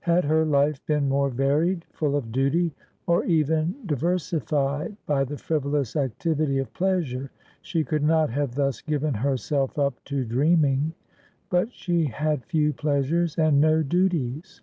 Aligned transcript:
Had 0.00 0.24
hei 0.24 0.42
life 0.42 0.84
been 0.84 1.08
more 1.08 1.30
varied, 1.30 1.84
full 1.92 2.16
of 2.16 2.32
duty, 2.32 2.74
or 3.06 3.24
even 3.24 3.76
diver 3.86 4.16
sified 4.16 4.96
b\ 5.06 5.22
the 5.22 5.38
frivolous 5.38 5.94
activity 5.94 6.58
of 6.58 6.74
pleasure, 6.74 7.30
she 7.62 7.84
could 7.84 8.02
not 8.02 8.30
have 8.30 8.56
thus 8.56 8.82
giveti 8.82 9.18
herself 9.18 9.78
up 9.78 10.02
to 10.06 10.24
dreaming. 10.24 10.92
But 11.50 11.72
she 11.72 12.06
had 12.06 12.44
few 12.46 12.72
pleasures 12.72 13.38
and 13.38 13.60
no 13.60 13.84
duties. 13.84 14.60